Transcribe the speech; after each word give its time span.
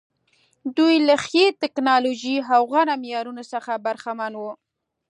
دوی 0.77 0.95
له 1.07 1.15
ښې 1.25 1.45
ټکنالوژۍ 1.61 2.37
او 2.53 2.61
غوره 2.71 2.95
معیارونو 3.03 3.43
څخه 3.53 3.71
برخمن 3.85 4.33
وو. 4.37 4.51